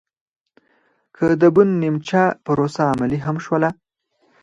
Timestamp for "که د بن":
1.15-1.69